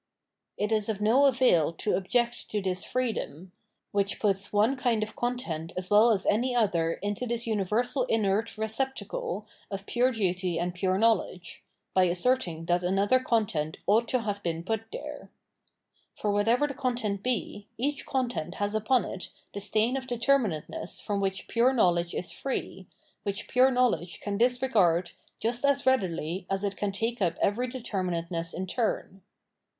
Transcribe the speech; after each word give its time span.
It 0.57 0.71
is 0.71 0.89
of 0.89 0.99
no 0.99 1.27
avail 1.27 1.71
to 1.73 1.95
object 1.95 2.49
to 2.49 2.59
this 2.59 2.83
freedom— 2.83 3.51
which 3.91 4.19
puts 4.19 4.51
one 4.51 4.75
kind 4.75 5.03
of 5.03 5.15
content 5.15 5.73
as 5.77 5.91
well 5.91 6.09
as 6.09 6.25
any 6.25 6.55
other 6.55 6.93
into 7.03 7.27
this 7.27 7.45
uni 7.45 7.63
versal 7.63 8.07
inert 8.09 8.57
receptacle 8.57 9.45
of 9.69 9.85
pure 9.85 10.11
duty 10.11 10.57
and 10.57 10.73
pure 10.73 10.97
know 10.97 11.13
ledge— 11.13 11.63
by 11.93 12.05
asserting 12.05 12.65
that 12.65 12.81
another 12.81 13.19
content 13.19 13.77
ought 13.85 14.07
to 14.07 14.21
have 14.21 14.41
been 14.41 14.63
put 14.63 14.91
there. 14.91 15.29
For 16.15 16.31
whatever 16.31 16.65
the 16.65 16.73
content 16.73 17.21
be, 17.21 17.67
each 17.77 18.07
content 18.07 18.55
has 18.55 18.73
upon 18.73 19.05
it 19.05 19.29
the 19.53 19.61
stain 19.61 19.95
of 19.95 20.07
determinateness 20.07 20.99
from 20.99 21.21
656 21.21 21.45
Phenomenology 21.45 21.45
of 21.45 21.45
Mind 21.45 21.45
whicli 21.45 21.47
pure 21.51 21.73
knowledge 21.73 22.15
is 22.15 22.31
free, 22.31 22.87
which 23.21 23.47
pure 23.47 23.69
knowledge 23.69 24.19
can 24.19 24.39
disregard 24.39 25.11
just 25.39 25.63
as 25.63 25.85
readily 25.85 26.47
as 26.49 26.63
it 26.63 26.75
can 26.75 26.91
take 26.91 27.21
up 27.21 27.35
every 27.39 27.67
determinateness 27.67 28.55
in 28.55 28.65
turn. 28.65 29.21